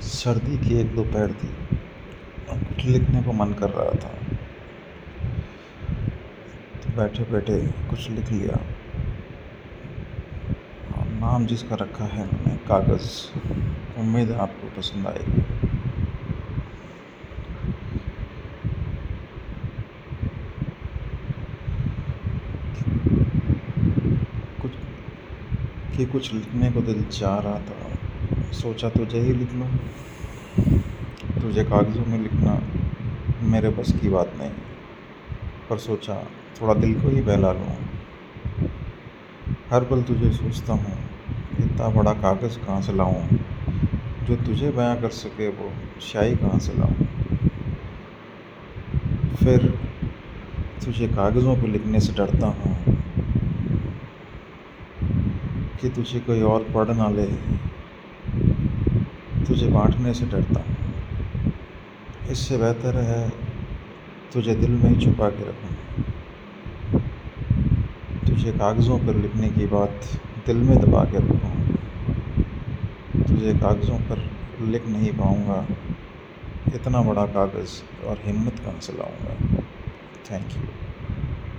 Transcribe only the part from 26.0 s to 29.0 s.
कुछ लिखने को दिल चाह रहा था। सोचा